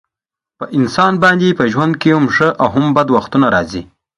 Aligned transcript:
په 0.59 0.65
انسان 0.77 1.13
باندې 1.23 1.57
په 1.57 1.63
ژوند 1.73 1.93
کې 2.01 2.09
هم 2.17 2.25
ښه 2.35 2.49
او 2.61 2.67
هم 2.75 2.85
بد 2.97 3.07
وختونه 3.15 3.47
راځي. 3.55 3.81